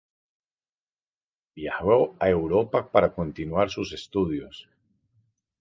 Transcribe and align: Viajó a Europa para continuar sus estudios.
Viajó 1.55 2.15
a 2.17 2.27
Europa 2.27 2.89
para 2.91 3.13
continuar 3.13 3.69
sus 3.69 3.93
estudios. 3.93 4.67